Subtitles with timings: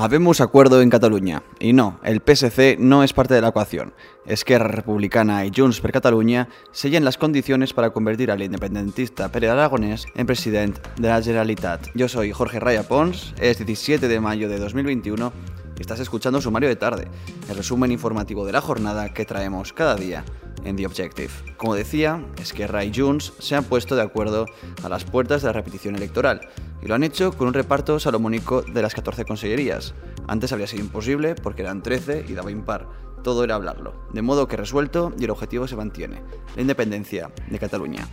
[0.00, 1.42] Habemos acuerdo en Cataluña.
[1.58, 3.94] Y no, el PSC no es parte de la ecuación.
[4.26, 10.06] Esquerra Republicana y Junts per Catalunya sellen las condiciones para convertir al independentista Pere Aragonés
[10.14, 11.88] en presidente de la Generalitat.
[11.96, 15.32] Yo soy Jorge Raya Pons, es 17 de mayo de 2021
[15.76, 17.08] y estás escuchando Sumario de Tarde,
[17.50, 20.24] el resumen informativo de la jornada que traemos cada día
[20.64, 21.30] en The Objective.
[21.56, 24.46] Como decía, Esquerra y Junts se han puesto de acuerdo
[24.82, 26.40] a las puertas de la repetición electoral
[26.82, 29.94] y lo han hecho con un reparto salomónico de las 14 consellerías.
[30.26, 32.86] Antes habría sido imposible porque eran 13 y daba impar.
[33.22, 33.94] Todo era hablarlo.
[34.12, 36.22] De modo que resuelto y el objetivo se mantiene.
[36.54, 38.06] La independencia de Cataluña.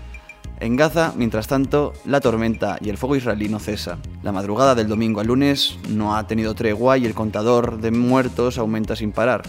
[0.60, 3.98] En Gaza, mientras tanto, la tormenta y el fuego israelí no cesa.
[4.24, 8.58] La madrugada del domingo al lunes no ha tenido tregua y el contador de muertos
[8.58, 9.44] aumenta sin parar.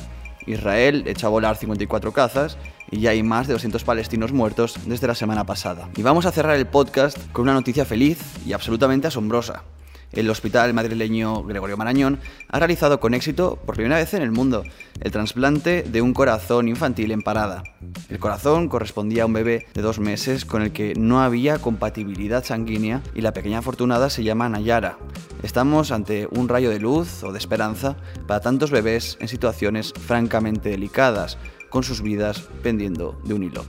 [0.47, 2.59] Israel echa a volar 54 cazas
[2.91, 5.89] y ya hay más de 200 palestinos muertos desde la semana pasada.
[5.97, 9.65] Y vamos a cerrar el podcast con una noticia feliz y absolutamente asombrosa.
[10.13, 14.63] El hospital madrileño Gregorio Marañón ha realizado con éxito, por primera vez en el mundo,
[15.01, 17.65] el trasplante de un corazón infantil en parada.
[18.09, 22.45] El corazón correspondía a un bebé de dos meses con el que no había compatibilidad
[22.45, 24.97] sanguínea y la pequeña afortunada se llama Nayara.
[25.43, 30.71] Estamos ante un rayo de luz o de esperanza para tantos bebés en situaciones francamente
[30.71, 33.65] delicadas, con sus vidas pendiendo de un hilo.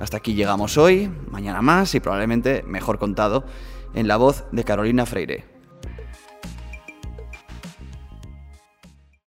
[0.00, 3.44] Hasta aquí llegamos hoy, mañana más y probablemente mejor contado,
[3.94, 5.53] en la voz de Carolina Freire.